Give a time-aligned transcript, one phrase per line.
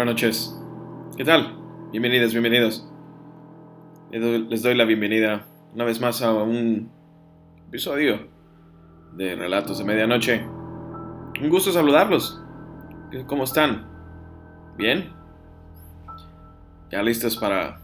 [0.00, 0.58] Buenas noches.
[1.14, 1.58] ¿Qué tal?
[1.90, 2.90] Bienvenidas, bienvenidos.
[4.10, 5.44] Les doy la bienvenida
[5.74, 6.90] una vez más a un
[7.68, 8.26] episodio
[9.12, 10.42] de Relatos de Medianoche.
[10.42, 12.42] Un gusto saludarlos.
[13.26, 13.90] ¿Cómo están?
[14.78, 15.12] ¿Bien?
[16.90, 17.82] ¿Ya listos para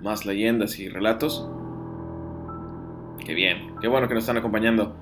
[0.00, 1.50] más leyendas y relatos?
[3.18, 4.94] Qué bien, qué bueno que nos están acompañando.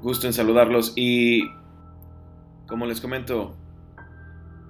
[0.00, 1.42] Gusto en saludarlos y
[2.66, 3.54] como les comento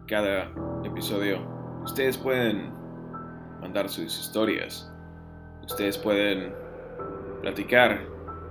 [0.06, 0.50] cada
[0.84, 1.38] episodio,
[1.84, 2.70] ustedes pueden
[3.60, 4.90] mandar sus historias.
[5.64, 6.52] Ustedes pueden
[7.40, 8.02] platicar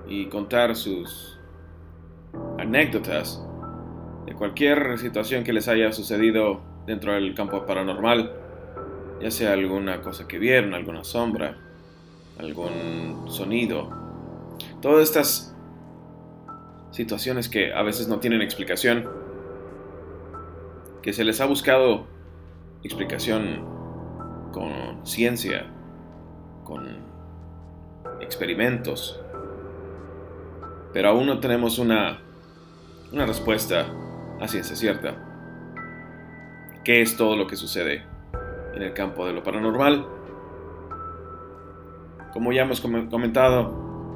[0.07, 1.39] y contar sus
[2.57, 3.45] anécdotas
[4.26, 8.34] de cualquier situación que les haya sucedido dentro del campo paranormal,
[9.21, 11.57] ya sea alguna cosa que vieron, alguna sombra,
[12.40, 13.90] algún sonido.
[14.81, 15.55] Todas estas
[16.91, 19.09] situaciones que a veces no tienen explicación,
[21.04, 22.05] que se les ha buscado
[22.82, 23.65] explicación
[24.54, 25.68] con ciencia,
[26.63, 26.87] con
[28.21, 29.21] experimentos,
[30.93, 32.20] pero aún no tenemos una,
[33.12, 33.85] una respuesta
[34.40, 35.15] a ciencia cierta.
[36.85, 38.04] ¿Qué es todo lo que sucede
[38.74, 40.07] en el campo de lo paranormal?
[42.31, 44.13] Como ya hemos comentado,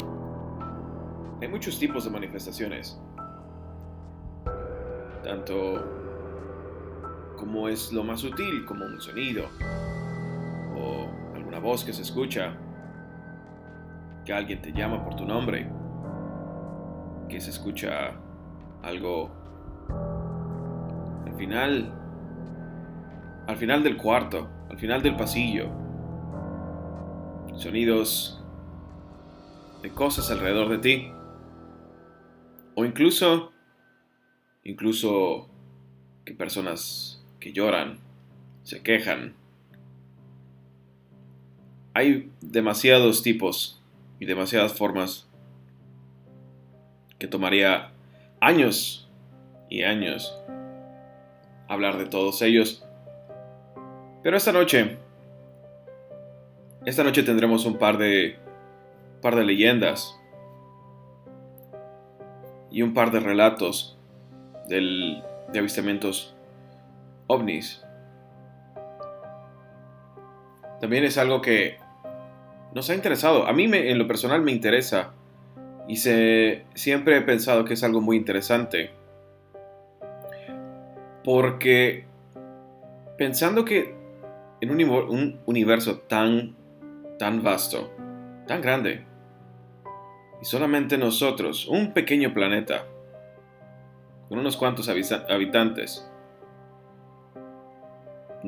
[1.42, 2.98] hay muchos tipos de manifestaciones.
[5.24, 6.07] Tanto
[7.38, 9.46] como es lo más sutil, como un sonido,
[10.76, 12.58] o alguna voz que se escucha,
[14.26, 15.70] que alguien te llama por tu nombre,
[17.30, 18.14] que se escucha
[18.84, 19.32] algo
[21.26, 21.94] al final,
[23.48, 25.70] al final del cuarto, al final del pasillo,
[27.56, 28.44] sonidos
[29.82, 31.12] de cosas alrededor de ti,
[32.76, 33.52] o incluso,
[34.64, 35.50] incluso
[36.26, 37.17] que personas
[37.54, 38.00] lloran,
[38.64, 39.34] se quejan.
[41.94, 43.82] Hay demasiados tipos
[44.20, 45.28] y demasiadas formas
[47.18, 47.92] que tomaría
[48.40, 49.10] años
[49.70, 50.38] y años
[51.68, 52.86] hablar de todos ellos.
[54.24, 54.98] Pero esta noche,
[56.86, 58.38] esta noche tendremos un par de,
[59.22, 60.20] par de leyendas
[62.72, 63.98] y un par de relatos
[64.68, 65.24] de
[65.58, 66.37] avistamientos
[67.28, 67.84] ovnis.
[70.80, 71.78] También es algo que
[72.74, 73.48] nos ha interesado.
[73.48, 75.12] A mí me, en lo personal me interesa
[75.88, 78.92] y se, siempre he pensado que es algo muy interesante.
[81.24, 82.06] Porque
[83.18, 83.96] pensando que
[84.62, 86.56] en un, un universo tan,
[87.20, 87.92] tan vasto,
[88.48, 89.06] tan grande,
[90.42, 92.86] y solamente nosotros, un pequeño planeta,
[94.30, 96.07] con unos cuantos habitantes,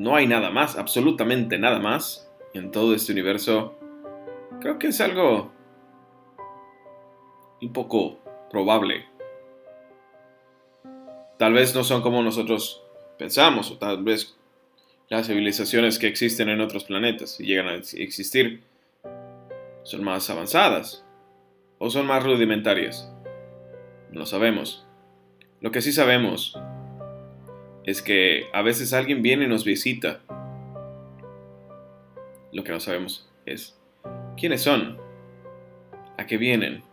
[0.00, 3.78] no hay nada más, absolutamente nada más en todo este universo,
[4.58, 5.52] creo que es algo
[7.60, 8.18] un poco
[8.50, 9.04] probable.
[11.38, 12.82] Tal vez no son como nosotros
[13.18, 14.38] pensamos, o tal vez
[15.10, 18.62] las civilizaciones que existen en otros planetas y llegan a existir
[19.82, 21.04] son más avanzadas
[21.78, 23.12] o son más rudimentarias.
[24.12, 24.86] No sabemos.
[25.60, 26.58] Lo que sí sabemos
[27.90, 30.20] es que a veces alguien viene y nos visita.
[32.52, 33.76] Lo que no sabemos es
[34.36, 34.96] quiénes son,
[36.16, 36.84] a qué vienen,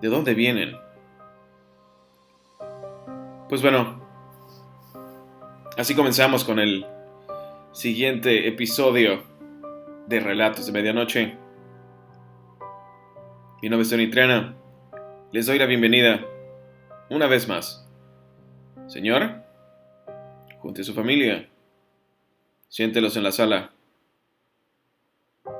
[0.00, 0.78] de dónde vienen.
[3.50, 4.02] Pues bueno,
[5.76, 6.86] así comenzamos con el
[7.72, 9.24] siguiente episodio
[10.06, 11.36] de Relatos de Medianoche.
[13.60, 14.56] Mi nombre es Tony Triana.
[15.32, 16.24] Les doy la bienvenida
[17.10, 17.85] una vez más.
[18.86, 19.42] Señor,
[20.60, 21.48] junte a su familia.
[22.68, 23.72] Siéntelos en la sala.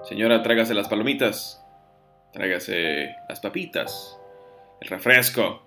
[0.05, 1.65] Señora, tráigase las palomitas.
[2.33, 4.21] Tráigase las papitas.
[4.81, 5.63] El refresco.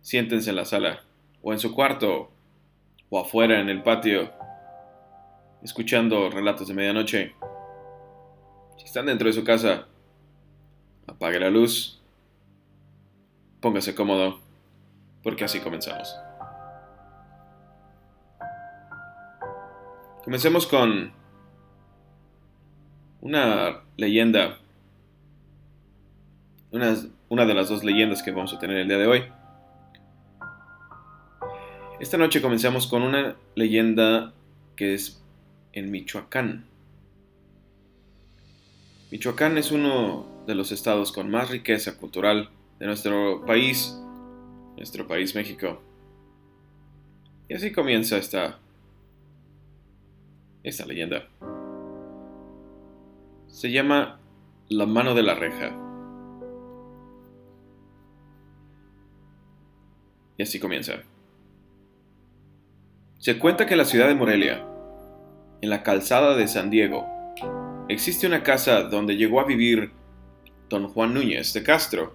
[0.00, 1.04] Siéntense en la sala.
[1.42, 2.32] O en su cuarto.
[3.08, 4.32] O afuera en el patio.
[5.62, 7.36] Escuchando relatos de medianoche.
[8.78, 9.86] Si están dentro de su casa,
[11.06, 12.02] apague la luz.
[13.60, 14.41] Póngase cómodo
[15.22, 16.16] porque así comenzamos.
[20.24, 21.12] Comencemos con
[23.20, 24.58] una leyenda,
[26.70, 26.96] una,
[27.28, 29.24] una, de las dos leyendas que vamos a tener el día de hoy.
[32.00, 34.32] Esta noche comenzamos con una leyenda
[34.76, 35.22] que es
[35.72, 36.66] en Michoacán.
[39.10, 42.48] Michoacán es uno de los estados con más riqueza cultural
[42.78, 44.01] de nuestro país
[44.76, 45.80] nuestro país México.
[47.48, 48.58] Y así comienza esta,
[50.62, 51.28] esta leyenda.
[53.48, 54.18] Se llama
[54.68, 55.70] La mano de la reja.
[60.38, 60.94] Y así comienza.
[63.18, 64.66] Se cuenta que en la ciudad de Morelia,
[65.60, 67.06] en la calzada de San Diego,
[67.88, 69.92] existe una casa donde llegó a vivir
[70.68, 72.14] don Juan Núñez de Castro,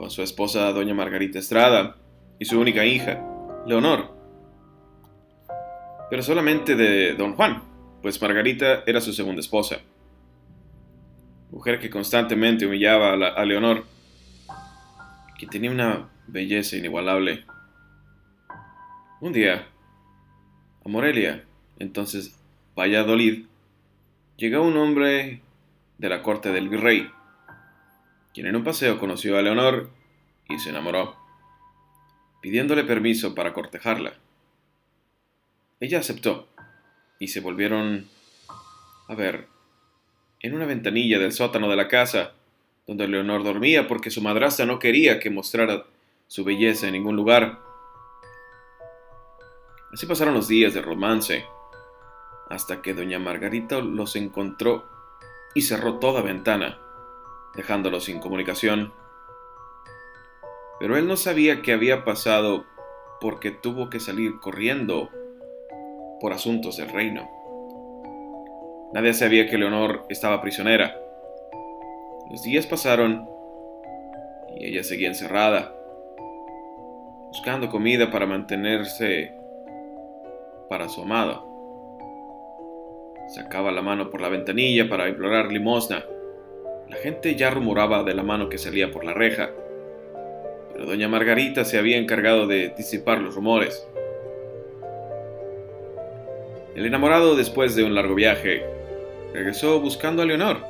[0.00, 1.98] con su esposa doña Margarita Estrada
[2.38, 3.22] y su única hija,
[3.66, 4.16] Leonor.
[6.08, 7.62] Pero solamente de don Juan,
[8.00, 9.76] pues Margarita era su segunda esposa.
[11.50, 13.84] Mujer que constantemente humillaba a, a Leonor,
[15.38, 17.44] que tenía una belleza inigualable.
[19.20, 19.66] Un día,
[20.82, 21.44] a Morelia,
[21.78, 22.40] entonces
[22.74, 23.44] Valladolid,
[24.38, 25.42] llegó un hombre
[25.98, 27.10] de la corte del virrey,
[28.34, 29.90] quien en un paseo conoció a Leonor
[30.48, 31.16] y se enamoró,
[32.40, 34.14] pidiéndole permiso para cortejarla.
[35.80, 36.48] Ella aceptó
[37.18, 38.08] y se volvieron
[39.08, 39.48] a ver
[40.40, 42.32] en una ventanilla del sótano de la casa
[42.86, 45.84] donde Leonor dormía porque su madrastra no quería que mostrara
[46.26, 47.60] su belleza en ningún lugar.
[49.92, 51.44] Así pasaron los días de romance,
[52.48, 54.88] hasta que doña Margarita los encontró
[55.54, 56.78] y cerró toda ventana,
[57.54, 58.92] dejándolos sin comunicación.
[60.78, 62.64] Pero él no sabía qué había pasado
[63.20, 65.10] porque tuvo que salir corriendo
[66.20, 67.28] por asuntos del reino.
[68.92, 70.96] Nadie sabía que Leonor estaba prisionera.
[72.30, 73.28] Los días pasaron
[74.56, 75.74] y ella seguía encerrada,
[77.28, 79.34] buscando comida para mantenerse
[80.68, 81.46] para su amado.
[83.28, 86.04] Sacaba la mano por la ventanilla para implorar limosna.
[86.90, 89.50] La gente ya rumoraba de la mano que salía por la reja,
[90.72, 93.86] pero doña Margarita se había encargado de disipar los rumores.
[96.74, 98.64] El enamorado, después de un largo viaje,
[99.32, 100.66] regresó buscando a Leonor.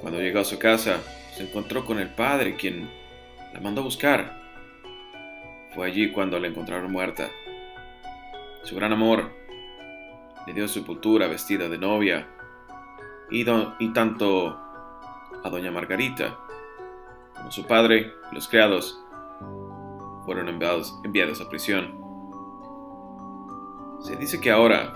[0.00, 1.00] Cuando llegó a su casa,
[1.36, 2.88] se encontró con el padre, quien
[3.52, 4.40] la mandó a buscar.
[5.74, 7.28] Fue allí cuando la encontraron muerta.
[8.62, 9.30] Su gran amor
[10.46, 12.26] le dio sepultura vestida de novia
[13.30, 13.44] y,
[13.78, 14.67] y tanto
[15.44, 16.38] a doña Margarita
[17.38, 19.00] como su padre los criados
[20.24, 21.98] fueron enviados, enviados a prisión.
[24.00, 24.92] Se dice que ahora,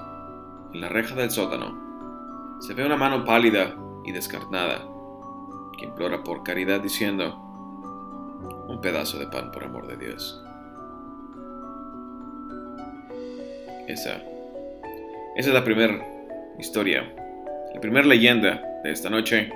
[0.72, 3.74] en la reja del sótano, se ve una mano pálida
[4.04, 4.86] y descarnada
[5.78, 7.38] que implora por caridad diciendo,
[8.68, 10.44] un pedazo de pan por amor de Dios.
[13.88, 14.16] Esa,
[15.36, 16.04] esa es la primera
[16.58, 17.12] historia,
[17.74, 19.50] la primera leyenda de esta noche,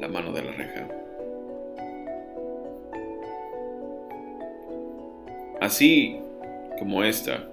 [0.00, 0.88] la mano de la reja.
[5.60, 6.18] Así
[6.78, 7.46] como esta,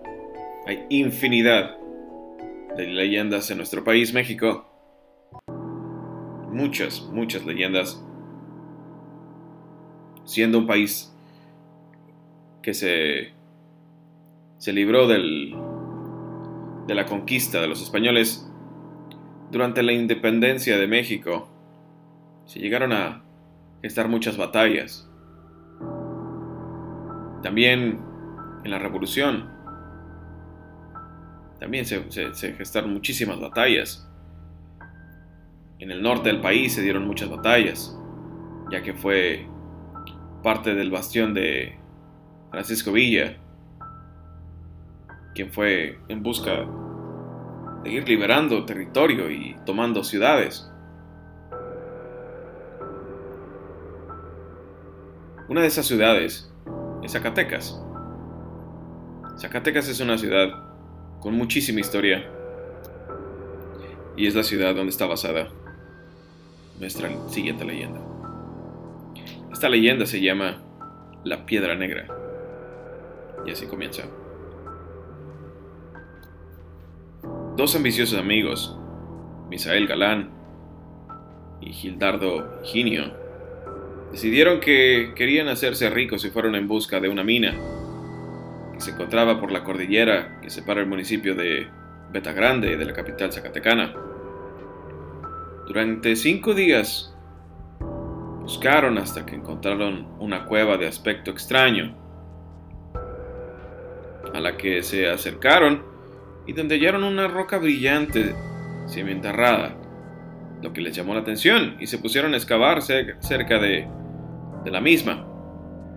[0.66, 1.78] hay infinidad
[2.78, 4.66] de leyendas en nuestro país, México.
[6.52, 8.02] Muchas, muchas leyendas.
[10.24, 11.14] Siendo un país
[12.62, 13.32] que se,
[14.58, 15.54] se libró del,
[16.88, 18.50] de la conquista de los españoles,
[19.52, 21.50] durante la independencia de México,
[22.48, 23.22] se llegaron a
[23.82, 25.08] gestar muchas batallas.
[27.44, 28.00] También
[28.64, 29.50] en la revolución,
[31.60, 32.04] también se,
[32.54, 34.10] gestaron muchísimas batallas.
[35.80, 37.96] En el norte del país se dieron muchas batallas,
[38.72, 39.46] ya que fue
[40.42, 41.78] parte del bastión de
[42.50, 43.38] Francisco Villa,
[45.36, 46.66] quien fue en busca
[47.84, 50.72] de ir liberando territorio y tomando ciudades.
[55.50, 56.52] Una de esas ciudades
[57.04, 57.82] es Zacatecas.
[59.38, 60.50] Zacatecas es una ciudad
[61.22, 62.30] con muchísima historia
[64.18, 65.48] y es la ciudad donde está basada
[66.82, 68.02] nuestra siguiente leyenda.
[69.50, 70.62] Esta leyenda se llama
[71.24, 72.08] La Piedra Negra
[73.46, 74.04] y así comienza.
[77.56, 78.78] Dos ambiciosos amigos,
[79.50, 80.30] Misael Galán
[81.62, 83.27] y Gildardo Higinio,
[84.12, 87.56] decidieron que querían hacerse ricos y fueron en busca de una mina
[88.74, 91.68] que se encontraba por la cordillera que separa el municipio de
[92.12, 93.94] Betagrande de la capital zacatecana.
[95.68, 97.14] Durante cinco días
[98.42, 101.98] buscaron hasta que encontraron una cueva de aspecto extraño,
[104.34, 105.84] a la que se acercaron
[106.46, 108.34] y donde hallaron una roca brillante
[108.86, 109.76] semienterrada,
[110.62, 113.88] lo que les llamó la atención y se pusieron a excavar cerca de,
[114.68, 115.26] de la misma,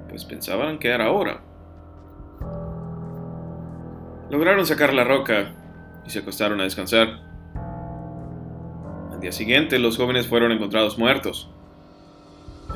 [0.09, 1.41] pues pensaban que era oro.
[4.31, 5.57] Lograron sacar la roca
[6.07, 7.21] y se acostaron a descansar.
[9.11, 11.51] Al día siguiente los jóvenes fueron encontrados muertos.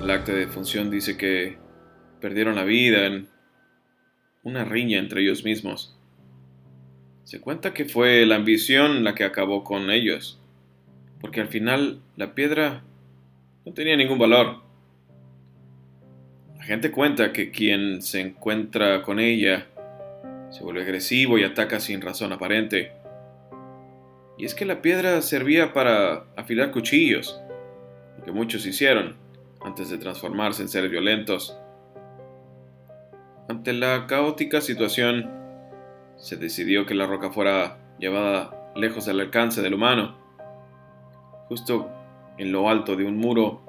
[0.03, 1.59] El acta de función dice que
[2.21, 3.29] perdieron la vida en
[4.43, 5.97] una riña entre ellos mismos.
[7.23, 10.41] Se cuenta que fue la ambición la que acabó con ellos,
[11.21, 12.83] porque al final la piedra
[13.65, 14.64] no tenía ningún valor.
[16.65, 19.67] La gente cuenta que quien se encuentra con ella
[20.49, 22.93] se vuelve agresivo y ataca sin razón aparente.
[24.39, 27.39] Y es que la piedra servía para afilar cuchillos,
[28.17, 29.15] lo que muchos hicieron
[29.63, 31.55] antes de transformarse en seres violentos.
[33.47, 35.31] Ante la caótica situación,
[36.17, 40.17] se decidió que la roca fuera llevada lejos del alcance del humano,
[41.47, 41.91] justo
[42.39, 43.67] en lo alto de un muro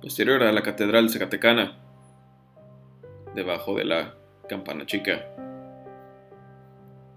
[0.00, 1.78] posterior a la catedral zacatecana,
[3.34, 4.14] debajo de la
[4.48, 5.26] campana chica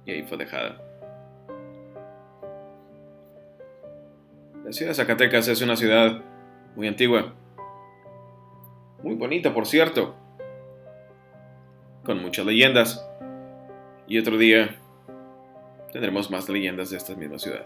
[0.05, 0.81] y ahí fue dejada.
[4.63, 6.21] La ciudad de Zacatecas es una ciudad
[6.75, 7.33] muy antigua,
[9.03, 10.15] muy bonita por cierto,
[12.03, 13.05] con muchas leyendas,
[14.07, 14.75] y otro día
[15.91, 17.65] tendremos más leyendas de esta misma ciudad.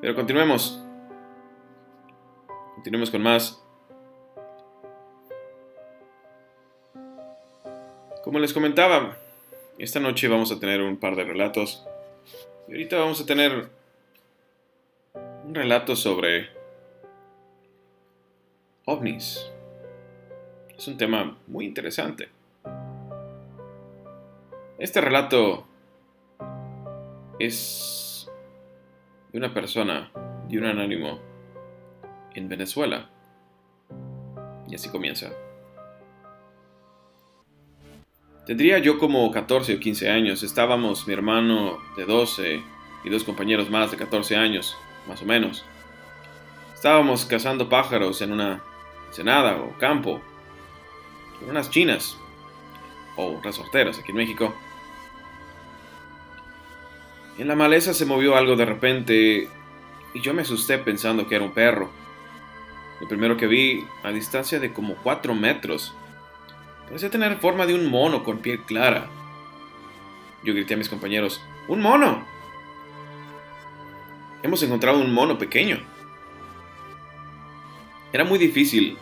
[0.00, 0.84] Pero continuemos.
[2.82, 3.62] Continuemos con más.
[8.24, 9.18] Como les comentaba,
[9.78, 11.86] esta noche vamos a tener un par de relatos.
[12.66, 13.70] Y ahorita vamos a tener
[15.44, 16.48] un relato sobre
[18.86, 19.48] ovnis.
[20.76, 22.30] Es un tema muy interesante.
[24.76, 25.68] Este relato
[27.38, 28.28] es
[29.30, 30.10] de una persona,
[30.48, 31.31] de un anónimo,
[32.34, 33.10] en Venezuela.
[34.68, 35.30] Y así comienza.
[38.46, 40.42] Tendría yo como 14 o 15 años.
[40.42, 42.62] Estábamos mi hermano de 12
[43.04, 45.64] y dos compañeros más de 14 años, más o menos.
[46.74, 48.62] Estábamos cazando pájaros en una
[49.12, 50.20] cenada o campo,
[51.48, 52.16] unas chinas
[53.16, 54.54] o resorteras aquí en México.
[57.38, 59.48] En la maleza se movió algo de repente
[60.14, 61.90] y yo me asusté pensando que era un perro.
[63.02, 65.94] Lo primero que vi, a distancia de como 4 metros,
[66.92, 69.08] Parecía tener forma de un mono con piel clara.
[70.44, 72.22] Yo grité a mis compañeros, ¡Un mono!
[74.42, 75.80] Hemos encontrado un mono pequeño.
[78.12, 78.98] Era muy difícil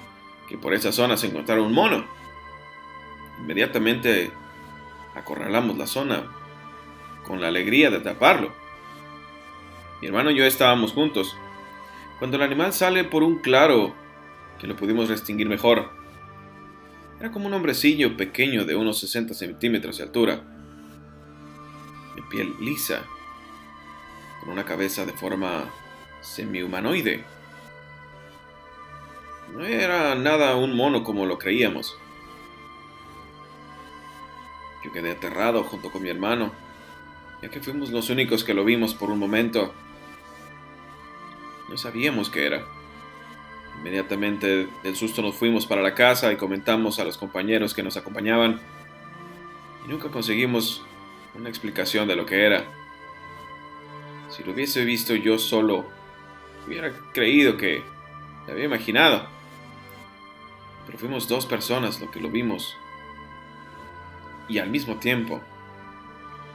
[0.48, 2.04] que por esa zona se encontrara un mono.
[3.40, 4.30] Inmediatamente
[5.16, 6.30] acorralamos la zona
[7.26, 8.52] con la alegría de atraparlo.
[10.00, 11.36] Mi hermano y yo estábamos juntos.
[12.20, 13.94] Cuando el animal sale por un claro
[14.58, 15.90] que lo pudimos distinguir mejor,
[17.18, 20.42] era como un hombrecillo pequeño de unos 60 centímetros de altura,
[22.14, 23.04] de piel lisa,
[24.40, 25.64] con una cabeza de forma
[26.20, 27.24] semi-humanoide.
[29.54, 31.96] No era nada un mono como lo creíamos.
[34.84, 36.52] Yo quedé aterrado junto con mi hermano,
[37.40, 39.72] ya que fuimos los únicos que lo vimos por un momento.
[41.70, 42.66] No sabíamos qué era.
[43.78, 47.96] Inmediatamente del susto nos fuimos para la casa y comentamos a los compañeros que nos
[47.96, 48.60] acompañaban
[49.84, 50.84] y nunca conseguimos
[51.34, 52.64] una explicación de lo que era.
[54.28, 55.86] Si lo hubiese visto yo solo,
[56.66, 57.82] hubiera creído que
[58.46, 59.26] lo había imaginado.
[60.86, 62.76] Pero fuimos dos personas lo que lo vimos.
[64.48, 65.40] Y al mismo tiempo,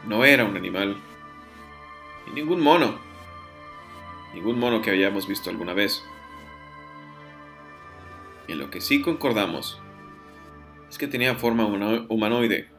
[0.06, 0.98] no era un animal.
[2.28, 3.05] Y ningún mono.
[4.36, 6.04] Ningún mono que hayamos visto alguna vez.
[8.50, 9.82] En lo que sí concordamos
[10.90, 12.70] es que tenía forma humanoide.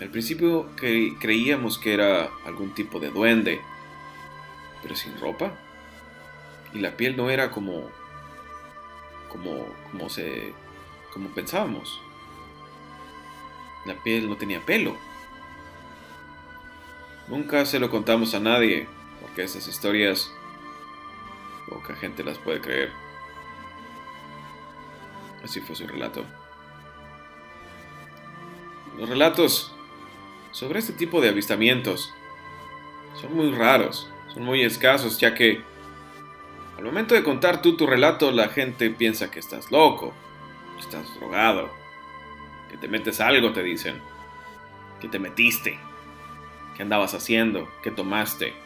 [0.00, 3.60] Al principio creíamos que era algún tipo de duende,
[4.82, 5.52] pero sin ropa.
[6.72, 7.90] Y la piel no era como
[9.28, 10.52] como como se
[11.12, 12.00] como pensábamos.
[13.84, 14.96] La piel no tenía pelo.
[17.26, 18.86] Nunca se lo contamos a nadie,
[19.34, 20.32] porque esas historias
[21.68, 22.92] poca gente las puede creer.
[25.42, 26.24] Así fue su relato.
[28.96, 29.74] Los relatos
[30.52, 32.14] sobre este tipo de avistamientos
[33.20, 35.64] son muy raros, son muy escasos, ya que
[36.78, 40.14] al momento de contar tú tu relato la gente piensa que estás loco,
[40.76, 41.72] que estás drogado,
[42.70, 44.00] que te metes algo, te dicen,
[45.00, 45.76] que te metiste,
[46.76, 48.63] que andabas haciendo, que tomaste.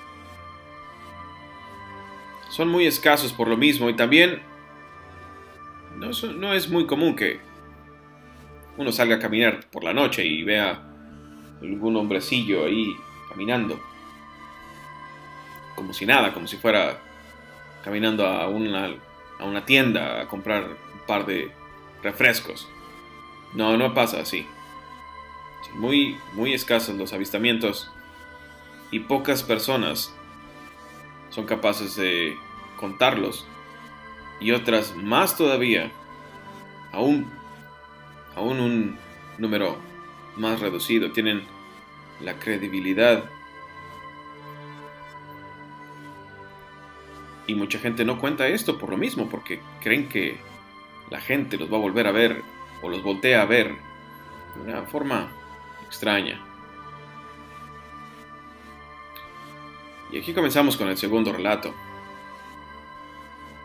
[2.50, 4.42] Son muy escasos por lo mismo y también
[5.98, 7.40] no, es muy común que
[8.76, 10.80] uno salga a caminar por la noche y vea
[11.60, 12.94] algún hombrecillo ahí
[13.28, 13.80] caminando.
[15.74, 17.00] Como si nada, como si fuera
[17.84, 18.94] caminando a una,
[19.38, 21.50] a una tienda a comprar un par de
[22.02, 22.68] refrescos.
[23.54, 24.46] No, no pasa así.
[25.66, 27.90] Son muy, muy escasos los avistamientos
[28.90, 30.14] y pocas personas
[31.38, 32.36] son capaces de
[32.76, 33.46] contarlos.
[34.40, 35.92] Y otras más todavía,
[36.90, 37.30] aún,
[38.34, 38.98] aún un
[39.38, 39.78] número
[40.36, 41.44] más reducido, tienen
[42.20, 43.24] la credibilidad.
[47.46, 50.40] Y mucha gente no cuenta esto por lo mismo, porque creen que
[51.08, 52.42] la gente los va a volver a ver
[52.82, 53.76] o los voltea a ver
[54.56, 55.30] de una forma
[55.86, 56.44] extraña.
[60.10, 61.74] Y aquí comenzamos con el segundo relato.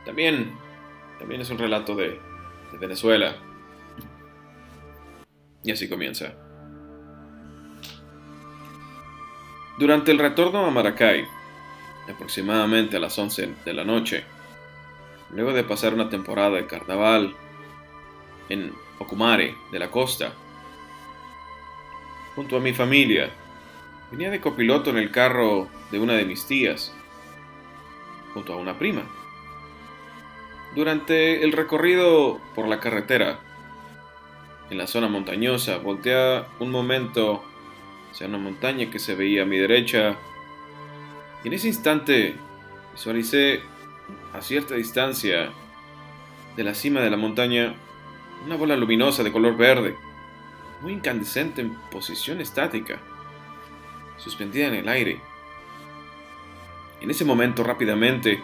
[0.05, 0.53] También,
[1.19, 2.19] también es un relato de,
[2.71, 3.35] de Venezuela.
[5.63, 6.33] Y así comienza.
[9.77, 11.25] Durante el retorno a Maracay,
[12.11, 14.23] aproximadamente a las 11 de la noche,
[15.31, 17.33] luego de pasar una temporada de carnaval
[18.49, 20.33] en Ocumare de la costa,
[22.35, 23.31] junto a mi familia,
[24.13, 26.93] venía de copiloto en el carro de una de mis tías,
[28.35, 29.01] junto a una prima.
[30.75, 33.39] Durante el recorrido por la carretera,
[34.69, 37.43] en la zona montañosa, volteé un momento
[38.11, 40.15] hacia una montaña que se veía a mi derecha,
[41.43, 42.35] y en ese instante
[42.93, 43.61] visualicé
[44.31, 45.49] a cierta distancia
[46.55, 47.73] de la cima de la montaña
[48.45, 49.95] una bola luminosa de color verde,
[50.83, 52.99] muy incandescente en posición estática,
[54.23, 55.19] suspendida en el aire.
[57.01, 58.41] En ese momento rápidamente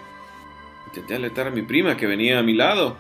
[0.88, 2.98] intenté alertar a mi prima que venía a mi lado,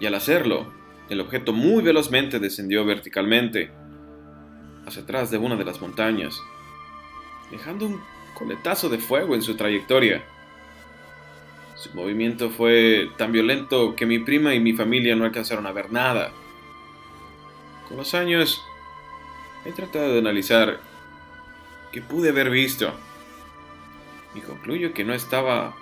[0.00, 0.66] y al hacerlo,
[1.08, 3.70] el objeto muy velozmente descendió verticalmente
[4.86, 6.40] hacia atrás de una de las montañas,
[7.50, 8.00] dejando un
[8.34, 10.24] coletazo de fuego en su trayectoria.
[11.76, 15.92] Su movimiento fue tan violento que mi prima y mi familia no alcanzaron a ver
[15.92, 16.32] nada.
[17.88, 18.64] Con los años,
[19.64, 20.80] he tratado de analizar
[21.94, 22.92] qué pude haber visto
[24.34, 25.76] y concluyo que no estaba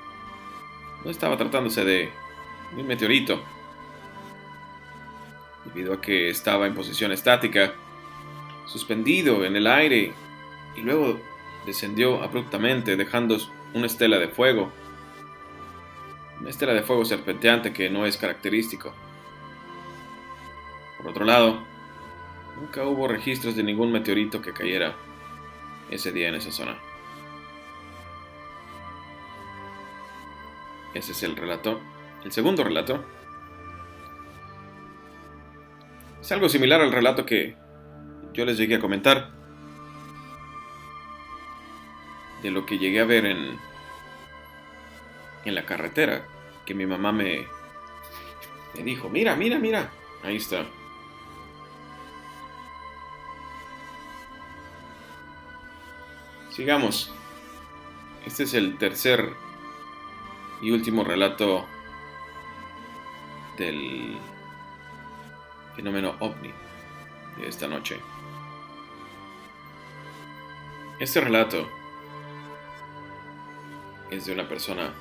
[1.03, 2.11] no estaba tratándose de
[2.77, 3.43] un meteorito
[5.65, 7.73] debido a que estaba en posición estática
[8.67, 10.13] suspendido en el aire
[10.77, 11.19] y luego
[11.65, 13.39] descendió abruptamente dejando
[13.73, 14.71] una estela de fuego.
[16.41, 18.93] Una estela de fuego serpenteante que no es característico.
[20.99, 21.63] Por otro lado,
[22.61, 24.95] nunca hubo registros de ningún meteorito que cayera
[25.93, 26.79] ese día en esa zona.
[30.95, 31.81] Ese es el relato.
[32.25, 33.05] El segundo relato
[36.21, 37.57] es algo similar al relato que
[38.33, 39.31] yo les llegué a comentar
[42.43, 43.59] de lo que llegué a ver en,
[45.45, 46.25] en la carretera,
[46.67, 47.47] que mi mamá me,
[48.75, 49.91] me dijo, mira, mira, mira,
[50.23, 50.67] ahí está.
[56.53, 57.11] Sigamos.
[58.27, 59.33] Este es el tercer
[60.61, 61.67] y último relato
[63.57, 64.19] del
[65.75, 66.53] fenómeno ovni
[67.39, 67.99] de esta noche.
[70.99, 71.67] Este relato
[74.11, 74.93] es de una persona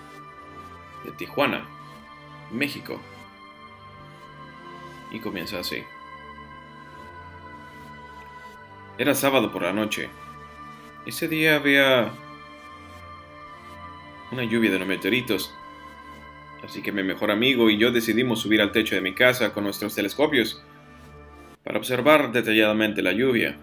[1.03, 1.67] de Tijuana,
[2.49, 3.01] México.
[5.11, 5.83] Y comienza así.
[8.97, 10.09] Era sábado por la noche.
[11.03, 12.11] Ese día había
[14.31, 15.51] una lluvia de meteoritos.
[16.63, 19.63] Así que mi mejor amigo y yo decidimos subir al techo de mi casa con
[19.63, 20.61] nuestros telescopios
[21.63, 23.57] para observar detalladamente la lluvia.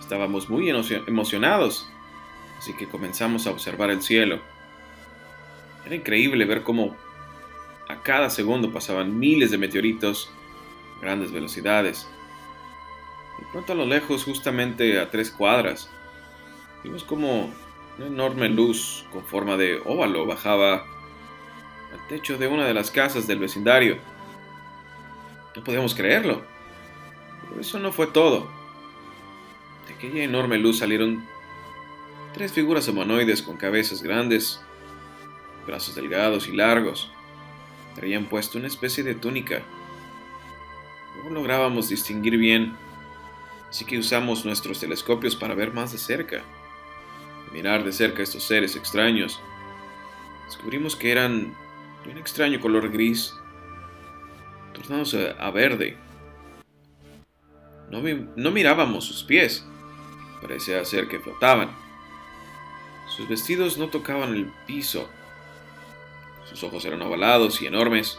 [0.00, 1.88] Estábamos muy emocionados,
[2.58, 4.40] así que comenzamos a observar el cielo.
[5.86, 6.96] Era increíble ver cómo
[7.88, 10.28] a cada segundo pasaban miles de meteoritos
[10.98, 12.08] a grandes velocidades.
[13.38, 15.88] De pronto a lo lejos, justamente a tres cuadras,
[16.82, 17.50] vimos como
[17.98, 20.86] una enorme luz con forma de óvalo bajaba
[21.92, 23.98] al techo de una de las casas del vecindario.
[25.56, 26.42] No podíamos creerlo.
[27.48, 28.60] Pero eso no fue todo
[30.00, 31.26] aquella enorme luz salieron
[32.32, 34.60] tres figuras humanoides con cabezas grandes,
[35.66, 37.10] brazos delgados y largos.
[37.94, 39.62] Traían puesto una especie de túnica.
[41.22, 42.74] No lográbamos distinguir bien,
[43.68, 46.42] así que usamos nuestros telescopios para ver más de cerca.
[47.52, 49.40] Mirar de cerca a estos seres extraños,
[50.46, 51.54] descubrimos que eran
[52.04, 53.34] de un extraño color gris,
[54.72, 55.96] tornándose a verde
[57.90, 58.00] No,
[58.36, 59.66] no mirábamos sus pies.
[60.40, 61.70] Parecía ser que flotaban.
[63.08, 65.08] Sus vestidos no tocaban el piso.
[66.48, 68.18] Sus ojos eran ovalados y enormes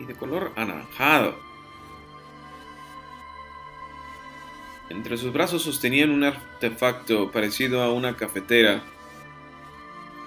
[0.00, 1.49] y de color anaranjado.
[4.90, 8.82] Entre sus brazos sostenían un artefacto parecido a una cafetera.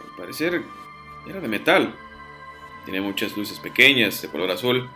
[0.05, 0.63] Al parecer
[1.27, 1.93] era de metal.
[2.85, 4.89] Tenía muchas luces pequeñas de color azul.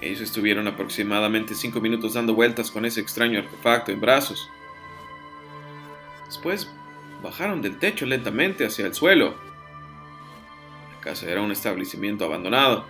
[0.00, 4.48] Ellos estuvieron aproximadamente cinco minutos dando vueltas con ese extraño artefacto en brazos.
[6.24, 6.70] Después
[7.22, 9.34] bajaron del techo lentamente hacia el suelo.
[10.94, 12.86] La casa era un establecimiento abandonado,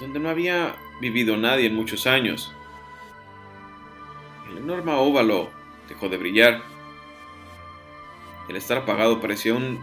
[0.00, 2.54] donde no había vivido nadie en muchos años.
[4.62, 5.50] Enorme óvalo
[5.88, 6.62] dejó de brillar.
[8.48, 9.80] El estar apagado parecía un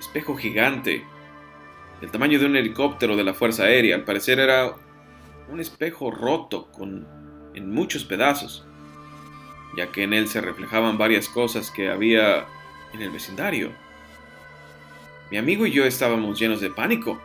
[0.00, 1.04] espejo gigante,
[2.00, 3.94] del tamaño de un helicóptero de la Fuerza Aérea.
[3.94, 4.74] Al parecer era
[5.48, 7.06] un espejo roto con,
[7.54, 8.66] en muchos pedazos,
[9.76, 12.46] ya que en él se reflejaban varias cosas que había
[12.92, 13.70] en el vecindario.
[15.30, 17.20] Mi amigo y yo estábamos llenos de pánico,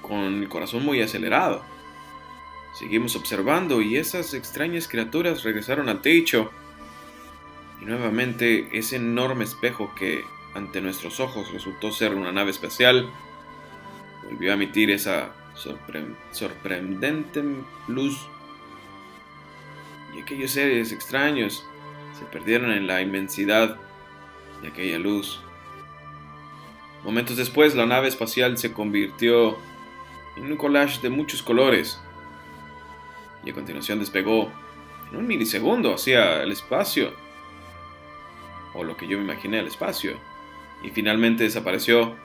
[0.00, 1.62] con el corazón muy acelerado.
[2.72, 6.50] Seguimos observando y esas extrañas criaturas regresaron al techo.
[7.80, 13.10] Y nuevamente ese enorme espejo que ante nuestros ojos resultó ser una nave espacial
[14.30, 15.32] volvió a emitir esa
[16.32, 17.42] sorprendente
[17.88, 18.26] luz.
[20.16, 21.66] Y aquellos seres extraños
[22.18, 23.76] se perdieron en la inmensidad
[24.62, 25.40] de aquella luz.
[27.04, 29.58] Momentos después la nave espacial se convirtió
[30.36, 32.00] en un collage de muchos colores
[33.44, 34.50] y a continuación despegó
[35.10, 37.12] en un milisegundo hacia el espacio,
[38.74, 40.16] o lo que yo me imaginé al espacio,
[40.82, 42.16] y finalmente desapareció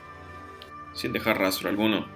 [0.94, 2.06] sin dejar rastro alguno.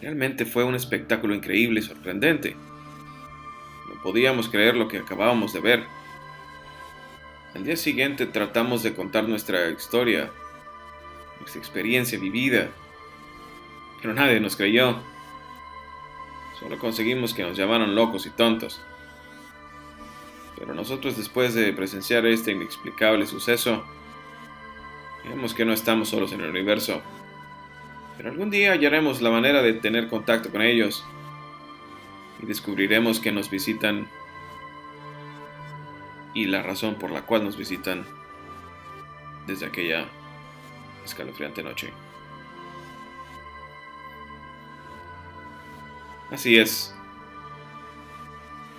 [0.00, 2.56] Realmente fue un espectáculo increíble y sorprendente.
[3.88, 5.84] No podíamos creer lo que acabábamos de ver.
[7.54, 10.30] Al día siguiente tratamos de contar nuestra historia,
[11.38, 12.68] nuestra experiencia vivida,
[14.00, 14.98] pero nadie nos creyó.
[16.62, 18.80] Solo conseguimos que nos llamaran locos y tontos.
[20.56, 23.84] Pero nosotros después de presenciar este inexplicable suceso,
[25.24, 27.02] vemos que no estamos solos en el universo.
[28.16, 31.04] Pero algún día hallaremos la manera de tener contacto con ellos
[32.40, 34.08] y descubriremos que nos visitan
[36.34, 38.06] y la razón por la cual nos visitan
[39.46, 40.06] desde aquella
[41.04, 41.92] escalofriante noche.
[46.32, 46.94] Así es.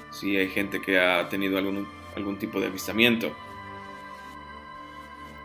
[0.10, 3.32] Sí, hay gente que ha tenido algún, algún tipo de avistamiento.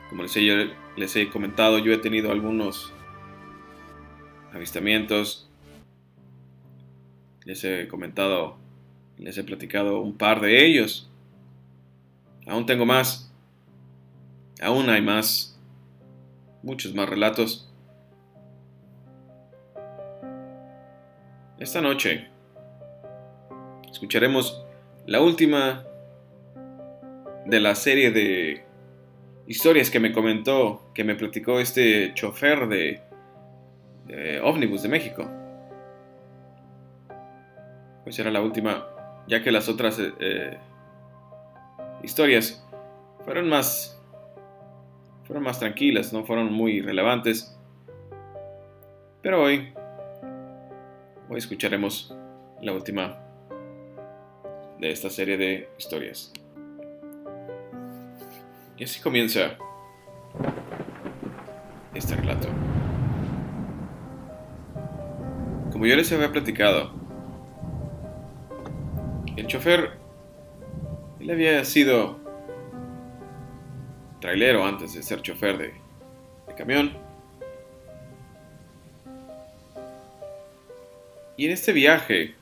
[0.09, 2.95] Como les he, les he comentado, yo he tenido algunos
[4.55, 5.51] avistamientos.
[7.45, 8.57] Les he comentado,
[9.19, 11.11] les he platicado un par de ellos.
[12.47, 13.31] Aún tengo más.
[14.63, 15.61] Aún hay más.
[16.63, 17.68] Muchos más relatos.
[21.59, 22.29] Esta noche
[23.91, 24.65] escucharemos
[25.07, 25.85] la última
[27.47, 28.65] de la serie de
[29.49, 33.01] historias que me comentó, que me platicó este chofer de,
[34.07, 35.29] de Omnibus de México.
[38.05, 38.87] Pues era la última,
[39.27, 40.59] ya que las otras eh, eh,
[42.05, 42.65] historias
[43.25, 44.01] fueron más,
[45.25, 47.59] fueron más tranquilas, no fueron muy relevantes.
[49.23, 49.73] Pero hoy
[51.31, 52.17] Hoy escucharemos
[52.63, 53.19] la última
[54.79, 56.33] de esta serie de historias.
[58.79, 59.59] Y así comienza
[61.93, 62.49] este relato.
[65.71, 66.93] Como yo les había platicado,
[69.37, 69.99] el chofer,
[71.21, 72.19] él había sido
[74.19, 75.75] trailero antes de ser chofer de,
[76.47, 77.08] de camión.
[81.39, 82.35] Y en este viaje,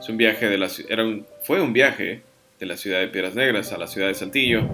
[0.00, 1.04] es un viaje de la, era
[1.44, 2.22] fue un viaje
[2.58, 4.68] de la ciudad de Piedras Negras a la ciudad de Saltillo.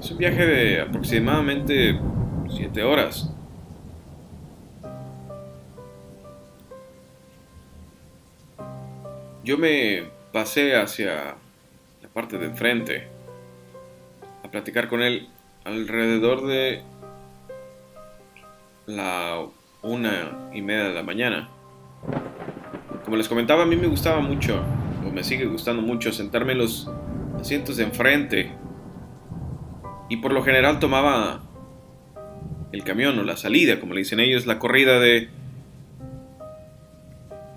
[0.00, 2.00] Es un viaje de aproximadamente
[2.50, 3.30] 7 horas.
[9.44, 11.36] Yo me pasé hacia
[12.02, 13.06] la parte de enfrente
[14.42, 15.28] a platicar con él
[15.64, 16.82] alrededor de
[18.86, 19.46] la
[19.86, 21.48] una y media de la mañana.
[23.04, 24.62] Como les comentaba, a mí me gustaba mucho,
[25.06, 26.90] o me sigue gustando mucho, sentarme en los
[27.40, 28.52] asientos de enfrente.
[30.08, 31.42] Y por lo general tomaba
[32.72, 35.28] el camión o la salida, como le dicen ellos, la corrida de,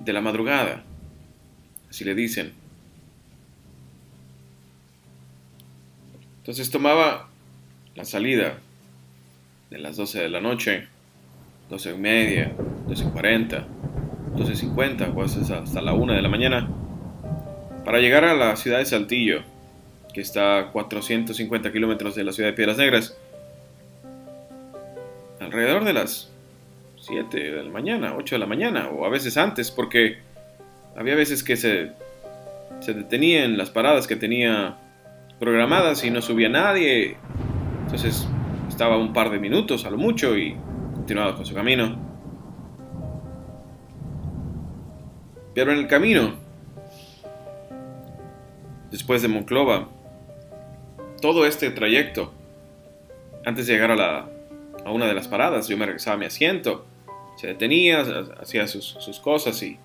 [0.01, 0.83] de la madrugada,
[1.89, 2.53] así le dicen.
[6.39, 7.27] Entonces tomaba
[7.95, 8.59] la salida
[9.69, 10.87] de las 12 de la noche,
[11.69, 12.51] 12 y media,
[12.87, 13.63] 12.40,
[14.35, 16.67] 12.50 o hasta la 1 de la mañana,
[17.85, 19.41] para llegar a la ciudad de Saltillo,
[20.13, 23.17] que está a 450 kilómetros de la ciudad de Piedras Negras,
[25.39, 26.31] alrededor de las
[27.01, 30.17] 7 de la mañana, 8 de la mañana, o a veces antes, porque
[30.95, 31.91] había veces que se,
[32.79, 34.77] se detenía en las paradas que tenía
[35.39, 37.15] programadas y no subía nadie.
[37.85, 38.27] Entonces
[38.67, 40.55] estaba un par de minutos a lo mucho y
[41.09, 41.97] continuaba con su camino.
[45.55, 46.35] Pero en el camino,
[48.91, 49.89] después de Monclova,
[51.19, 52.31] todo este trayecto,
[53.43, 54.29] antes de llegar a, la,
[54.85, 56.85] a una de las paradas, yo me regresaba a mi asiento,
[57.37, 58.03] se detenía,
[58.39, 59.79] hacía sus, sus cosas y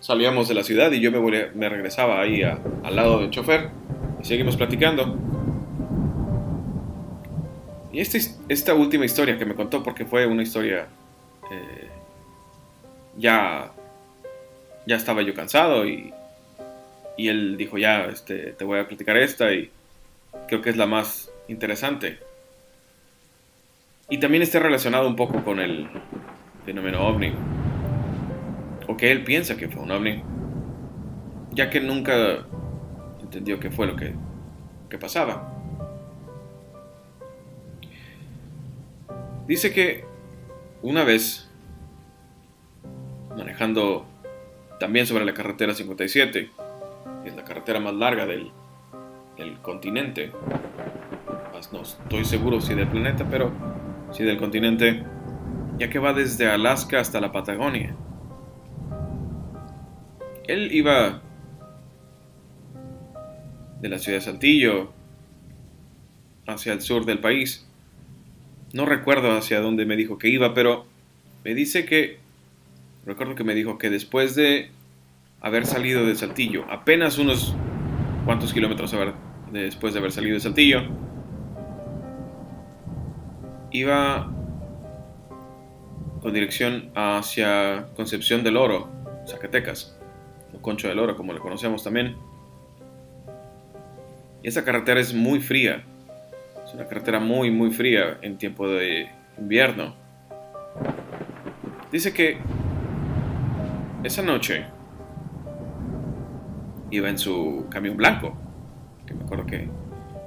[0.00, 1.20] salíamos de la ciudad y yo me,
[1.54, 3.70] me regresaba ahí al lado del chofer
[4.20, 5.33] y seguimos platicando.
[7.94, 10.88] Y esta, esta última historia que me contó, porque fue una historia
[11.48, 11.88] eh,
[13.16, 13.70] ya,
[14.84, 16.12] ya estaba yo cansado y,
[17.16, 19.70] y él dijo, ya, este, te voy a platicar esta y
[20.48, 22.18] creo que es la más interesante.
[24.10, 25.88] Y también está relacionado un poco con el
[26.64, 27.32] fenómeno ovni.
[28.88, 30.20] O que él piensa que fue un ovni.
[31.52, 32.44] Ya que nunca
[33.22, 34.14] entendió qué fue lo que,
[34.90, 35.53] que pasaba.
[39.46, 40.04] Dice que
[40.82, 41.50] una vez,
[43.36, 44.06] manejando
[44.80, 46.50] también sobre la carretera 57,
[47.22, 48.52] que es la carretera más larga del,
[49.62, 50.32] continente,
[51.72, 53.50] no estoy seguro si del planeta, pero
[54.12, 55.02] sí del continente,
[55.78, 57.94] ya que va desde Alaska hasta la Patagonia.
[60.46, 61.22] Él iba
[63.80, 64.92] de la ciudad de Saltillo
[66.46, 67.63] hacia el sur del país.
[68.74, 70.84] No recuerdo hacia dónde me dijo que iba, pero
[71.44, 72.18] me dice que,
[73.06, 74.68] recuerdo que me dijo que después de
[75.40, 77.54] haber salido de Saltillo, apenas unos
[78.24, 78.92] cuantos kilómetros
[79.52, 80.82] después de haber salido de Saltillo,
[83.70, 84.28] iba
[86.20, 88.88] con dirección hacia Concepción del Oro,
[89.28, 89.96] Zacatecas,
[90.52, 92.16] o Concho del Oro, como le conocemos también.
[94.42, 95.84] Y esa carretera es muy fría.
[96.74, 99.08] Una carretera muy, muy fría en tiempo de
[99.38, 99.94] invierno.
[101.92, 102.38] Dice que
[104.02, 104.66] esa noche
[106.90, 108.36] iba en su camión blanco.
[109.06, 109.68] Que me acuerdo que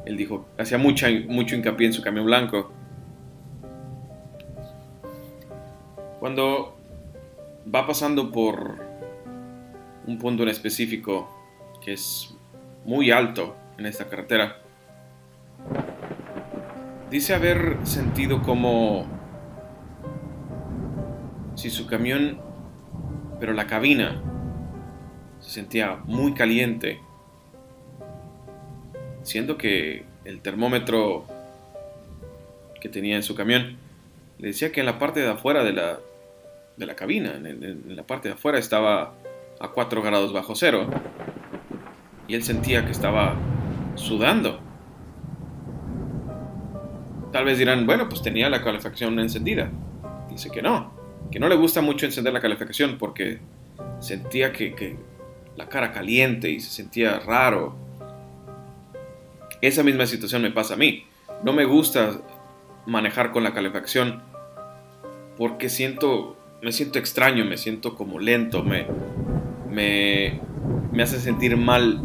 [0.05, 2.71] él dijo, hacía mucha, mucho hincapié en su camión blanco.
[6.21, 6.77] Cuando
[7.73, 8.77] va pasando por
[10.07, 11.29] un punto en específico
[11.83, 12.33] que es
[12.85, 14.61] muy alto en esta carretera.
[17.09, 19.07] Dice haber sentido como
[21.55, 22.39] si su camión,
[23.39, 24.21] pero la cabina,
[25.39, 26.99] se sentía muy caliente,
[29.23, 31.25] siendo que el termómetro
[32.81, 33.77] que tenía en su camión
[34.37, 35.99] le decía que en la parte de afuera de la,
[36.75, 39.13] de la cabina, en, en la parte de afuera estaba
[39.59, 40.87] a 4 grados bajo cero
[42.27, 43.35] y él sentía que estaba
[43.95, 44.66] sudando.
[47.37, 49.69] Tal vez dirán, bueno, pues tenía la calefacción encendida.
[50.27, 50.91] Dice que no,
[51.29, 53.37] que no le gusta mucho encender la calefacción porque
[53.99, 54.97] sentía que,
[55.55, 57.75] la cara caliente y se sentía raro.
[59.61, 61.05] Esa misma situación me pasa a mí.
[61.43, 62.21] No me gusta
[62.87, 64.23] manejar con la calefacción
[65.37, 68.87] porque siento, me siento extraño, me siento como lento, me,
[69.69, 70.41] me,
[70.91, 72.01] me hace sentir mal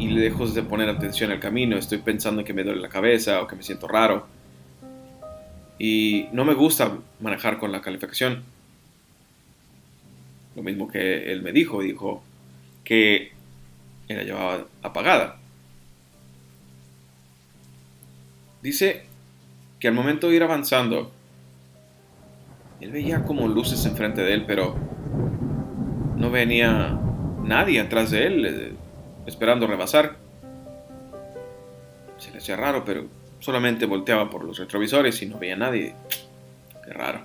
[0.00, 3.40] y le dejo de poner atención al camino, estoy pensando que me duele la cabeza
[3.40, 4.42] o que me siento raro.
[5.78, 8.44] Y no me gusta manejar con la calificación.
[10.54, 12.22] Lo mismo que él me dijo, dijo
[12.84, 13.32] que
[14.08, 15.38] la llevaba apagada.
[18.62, 19.04] Dice
[19.80, 21.12] que al momento de ir avanzando,
[22.80, 24.76] él veía como luces enfrente de él, pero
[26.16, 26.98] no venía
[27.42, 28.76] nadie atrás de él
[29.26, 30.16] esperando rebasar.
[32.18, 33.06] Se le hacía raro, pero
[33.40, 35.94] solamente volteaba por los retrovisores y no veía nadie.
[36.84, 37.20] Qué raro.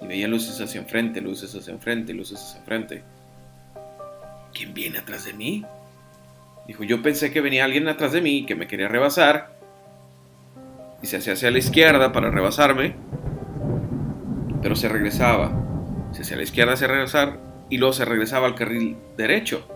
[0.00, 3.02] Y veía luces hacia enfrente, luces hacia enfrente, luces hacia enfrente.
[4.52, 5.64] ¿Quién viene atrás de mí?
[6.66, 9.56] Dijo, yo pensé que venía alguien atrás de mí que me quería rebasar.
[11.02, 12.94] Y se hacía hacia la izquierda para rebasarme.
[14.60, 15.52] Pero se regresaba.
[16.12, 17.38] Se hacía a la izquierda hacia regresar
[17.70, 19.66] y luego se regresaba al carril derecho.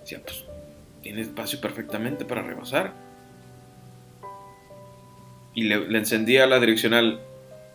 [0.00, 0.44] Decía, pues
[1.02, 2.92] tiene espacio perfectamente para rebasar.
[5.54, 7.20] Y le, encendía la direccional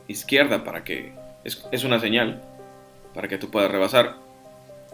[0.07, 2.41] izquierda para que, es, es una señal,
[3.13, 4.15] para que tú puedas rebasar.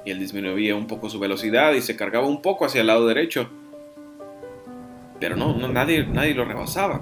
[0.05, 3.07] Y él disminuía un poco su velocidad y se cargaba un poco hacia el lado
[3.07, 3.49] derecho.
[5.19, 7.01] Pero no, no nadie, nadie lo rebasaba.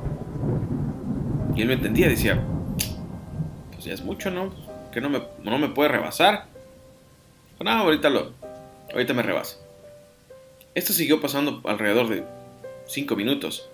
[1.56, 2.42] Y él no entendía, decía,
[3.72, 4.54] pues ya es mucho, ¿no?
[4.92, 6.46] Que no me, no me puede rebasar.
[7.60, 8.34] No, ahorita lo,
[8.92, 9.58] ahorita me rebasa.
[10.76, 12.24] Esto siguió pasando alrededor de
[12.88, 13.70] 5 minutos.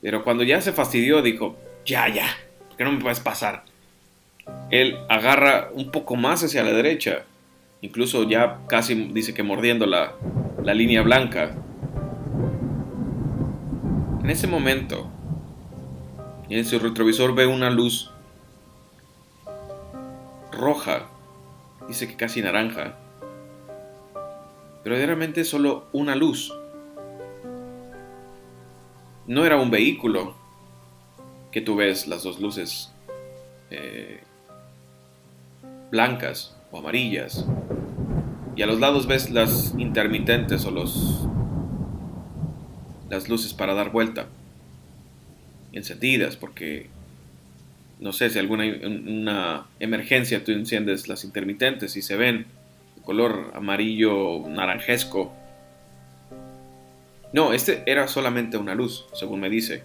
[0.00, 2.26] Pero cuando ya se fastidió, dijo, ya, ya,
[2.68, 3.64] ¿por qué no me puedes pasar?
[4.70, 7.24] Él agarra un poco más hacia la derecha,
[7.80, 10.12] incluso ya casi dice que mordiendo la,
[10.62, 11.54] la línea blanca.
[14.22, 15.10] En ese momento,
[16.48, 18.10] en su retrovisor ve una luz
[20.52, 21.06] roja,
[21.86, 22.96] dice que casi naranja,
[24.84, 26.52] verdaderamente solo una luz.
[29.28, 30.34] No era un vehículo
[31.52, 32.92] que tú ves las dos luces
[33.70, 34.20] eh,
[35.90, 37.46] blancas o amarillas
[38.56, 41.26] y a los lados ves las intermitentes o los
[43.08, 44.26] las luces para dar vuelta
[45.72, 46.88] encendidas porque
[48.00, 52.46] no sé si alguna una emergencia tú enciendes las intermitentes y se ven
[53.08, 55.32] color amarillo naranjesco.
[57.32, 59.82] No, este era solamente una luz, según me dice.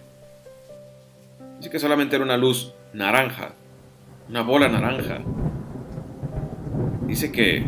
[1.58, 3.52] Dice que solamente era una luz naranja,
[4.28, 5.20] una bola naranja.
[7.06, 7.64] Dice que,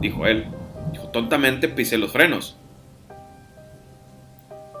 [0.00, 0.46] dijo él,
[0.92, 2.56] dijo, tontamente pisé los frenos.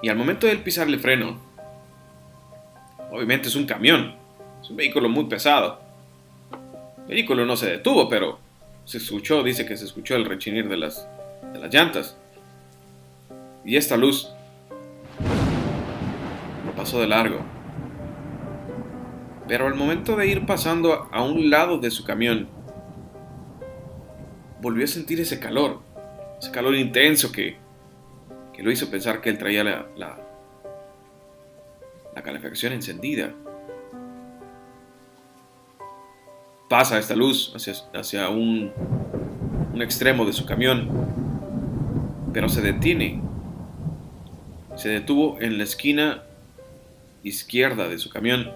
[0.02, 1.38] Y al momento de él pisar freno,
[3.10, 4.14] obviamente es un camión,
[4.62, 5.80] es un vehículo muy pesado.
[7.06, 8.38] El vehículo no se detuvo, pero
[8.84, 11.08] se escuchó, dice que se escuchó el rechinir de las,
[11.52, 12.16] de las llantas.
[13.64, 14.32] Y esta luz
[16.76, 17.40] pasó de largo.
[19.46, 22.48] Pero al momento de ir pasando a un lado de su camión,
[24.62, 25.80] volvió a sentir ese calor,
[26.38, 27.56] ese calor intenso que,
[28.52, 30.18] que lo hizo pensar que él traía la, la,
[32.14, 33.34] la calefacción encendida.
[36.70, 38.70] pasa esta luz hacia, hacia un,
[39.74, 40.88] un extremo de su camión,
[42.32, 43.20] pero se detiene.
[44.80, 46.22] Se detuvo en la esquina
[47.22, 48.50] izquierda de su camión.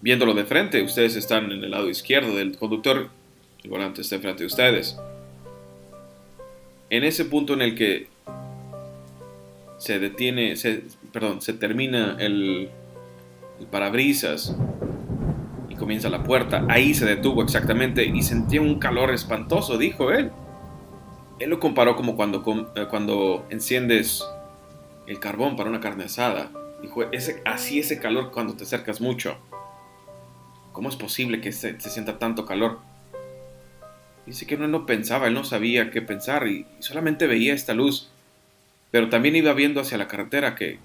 [0.00, 3.10] Viéndolo de frente, ustedes están en el lado izquierdo del conductor,
[3.62, 4.96] el volante está enfrente de ustedes.
[6.88, 8.06] En ese punto en el que
[9.78, 12.70] se detiene, se, perdón, se termina el,
[13.60, 14.56] el parabrisas
[15.76, 16.64] comienza la puerta.
[16.68, 20.30] Ahí se detuvo exactamente y sentía un calor espantoso, dijo él.
[21.38, 24.26] Él lo comparó como cuando, eh, cuando enciendes
[25.06, 26.50] el carbón para una carne asada.
[26.82, 29.36] Dijo, ese, así ese calor cuando te acercas mucho.
[30.72, 32.80] ¿Cómo es posible que se, sienta tanto calor?
[34.26, 38.10] Dice que no, no pensaba, él no sabía qué pensar y, solamente veía esta luz.
[38.90, 40.78] Pero también iba viendo hacia la carretera que...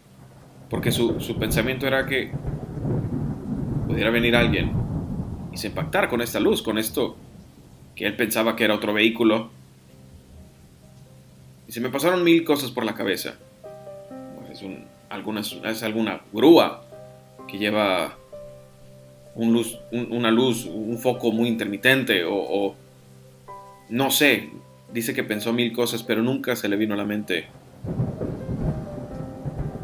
[0.70, 2.32] Porque su, su pensamiento era que
[3.88, 4.72] pudiera venir alguien
[5.52, 7.18] y se impactara con esta luz, con esto
[7.96, 9.50] que él pensaba que era otro vehículo.
[11.72, 13.36] Se me pasaron mil cosas por la cabeza.
[14.36, 16.84] Pues es, es alguna grúa
[17.48, 18.18] que lleva
[19.36, 22.76] un luz, una luz, un foco muy intermitente o, o
[23.88, 24.50] no sé.
[24.92, 27.48] Dice que pensó mil cosas, pero nunca se le vino a la mente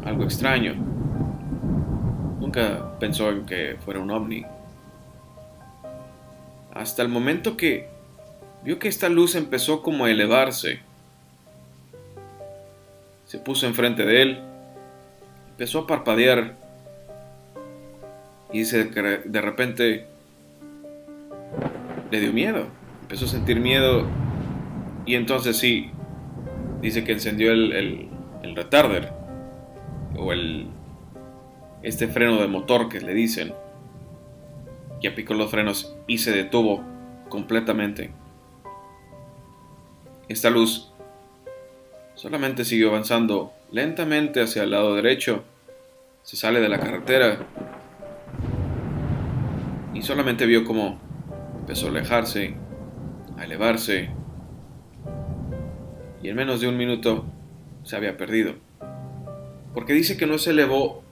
[0.04, 0.74] algo extraño.
[2.38, 4.44] Nunca pensó en que fuera un ovni
[6.74, 7.88] hasta el momento que
[8.62, 10.86] vio que esta luz empezó como a elevarse.
[13.28, 14.38] Se puso enfrente de él,
[15.50, 16.56] empezó a parpadear
[18.50, 20.06] y dice que de repente
[22.10, 22.68] le dio miedo,
[23.02, 24.06] empezó a sentir miedo
[25.04, 25.90] y entonces sí,
[26.80, 28.08] dice que encendió el,
[28.42, 29.12] el, retarder
[30.16, 30.68] o el
[31.82, 33.52] este freno de motor que le dicen
[35.02, 36.82] y apicó los frenos y se detuvo
[37.28, 38.10] completamente.
[40.30, 40.94] Esta luz
[42.18, 45.44] solamente siguió avanzando lentamente hacia el lado derecho,
[46.22, 47.38] se sale de la carretera
[49.94, 51.00] y solamente vio cómo
[51.60, 52.56] empezó a alejarse,
[53.38, 54.10] a elevarse
[56.20, 57.24] y en menos de un minuto
[57.84, 58.54] se había perdido.
[59.72, 61.04] Porque dice que no se elevó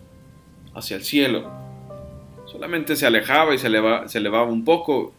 [0.74, 1.56] hacia el cielo,
[2.46, 5.12] Solamente se alejaba y se, elevaba un poco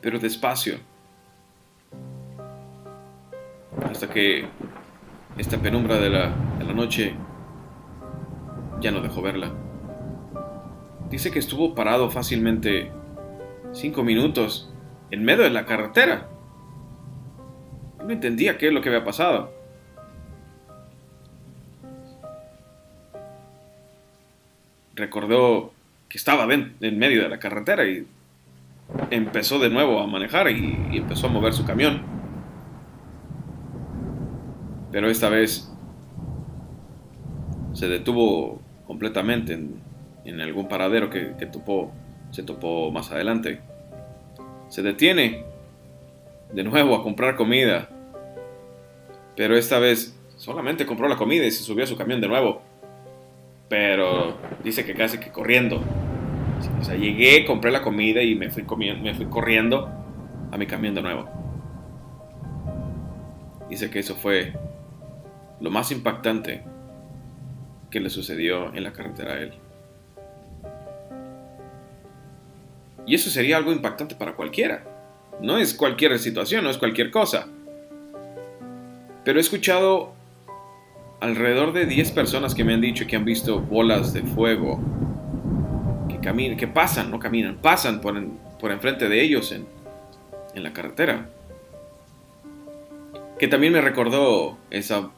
[0.00, 0.76] pero despacio.
[3.82, 4.46] Hasta que
[5.36, 7.14] esta penumbra de la, de la noche
[8.80, 9.50] ya no dejó verla.
[11.10, 12.90] Dice que estuvo parado fácilmente
[13.72, 14.72] cinco minutos
[15.10, 16.28] en medio de la carretera.
[18.04, 19.52] No entendía qué es lo que había pasado.
[24.94, 25.72] Recordó
[26.08, 28.06] que estaba en medio de la carretera y
[29.10, 32.13] empezó de nuevo a manejar y, y empezó a mover su camión.
[34.94, 35.68] Pero esta vez
[37.72, 39.58] se detuvo completamente
[40.24, 41.90] en, algún paradero que, que topó,
[42.30, 43.58] se topó más adelante.
[44.68, 45.46] Se detiene
[46.52, 47.88] de nuevo a comprar comida.
[49.34, 52.62] Pero esta vez solamente compró la comida y se subió a su camión de nuevo.
[53.68, 55.82] Pero dice que casi que corriendo.
[56.80, 59.90] O sea, llegué, compré la comida y me fui, me fui corriendo
[60.52, 61.28] a mi camión de nuevo.
[63.68, 64.52] Dice que eso fue
[65.64, 66.62] lo más impactante
[67.90, 69.54] que le sucedió en la carretera a él.
[73.06, 74.84] Y eso sería algo impactante para cualquiera.
[75.40, 77.46] No es cualquier situación, no es cualquier cosa.
[79.24, 80.12] Pero he escuchado
[81.20, 84.80] alrededor de 10 personas que me han dicho que han visto bolas de fuego
[86.10, 88.22] que, caminan, que pasan, no caminan, pasan por,
[88.60, 89.64] por enfrente de ellos en,
[90.54, 91.30] en la carretera.
[93.38, 95.08] Que también me recordó esa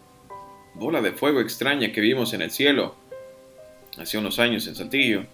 [0.79, 2.95] bola de fuego extraña que vimos en el cielo
[3.99, 5.25] hace unos años en Saltillo.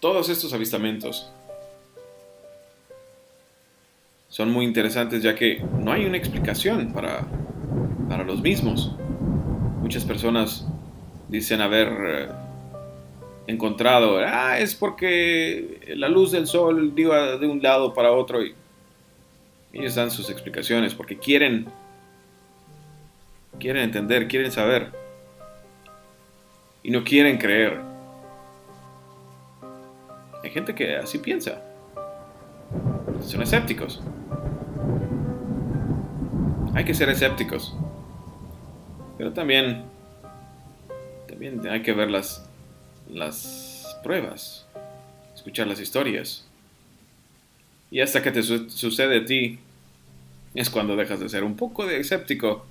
[0.00, 1.30] Todos estos avistamientos
[4.28, 7.26] son muy interesantes ya que no hay una explicación para,
[8.08, 8.92] para los mismos.
[9.80, 10.66] Muchas personas
[11.28, 12.28] dicen haber eh,
[13.46, 18.54] encontrado, ah, es porque la luz del sol iba de un lado para otro y
[19.72, 21.66] ellos dan sus explicaciones porque quieren
[23.58, 24.92] quieren entender, quieren saber
[26.82, 27.80] y no quieren creer.
[30.42, 31.62] Hay gente que así piensa.
[33.20, 34.00] Son escépticos.
[36.74, 37.76] Hay que ser escépticos.
[39.16, 39.84] Pero también,
[41.26, 42.48] también hay que ver las,
[43.10, 44.66] las pruebas,
[45.34, 46.46] escuchar las historias.
[47.90, 49.58] Y hasta que te sucede a ti,
[50.54, 52.64] es cuando dejas de ser un poco de escéptico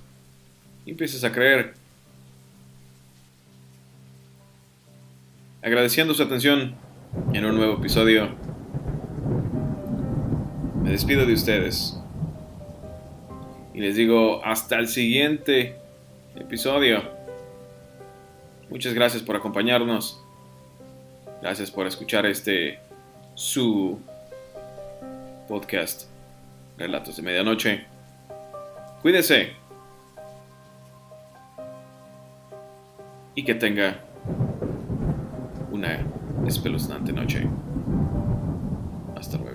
[0.88, 1.74] y empiezas a creer.
[5.60, 6.76] Agradeciendo su atención
[7.34, 8.30] en un nuevo episodio.
[10.82, 12.00] Me despido de ustedes.
[13.74, 15.76] Y les digo hasta el siguiente
[16.36, 17.02] episodio.
[18.70, 20.18] Muchas gracias por acompañarnos.
[21.42, 22.78] Gracias por escuchar este
[23.34, 24.00] su
[25.48, 26.04] podcast
[26.78, 27.86] Relatos de Medianoche.
[29.02, 29.67] Cuídese.
[33.38, 34.00] Y que tenga
[35.70, 36.04] una
[36.44, 37.48] espeluznante noche.
[39.14, 39.47] Hasta luego.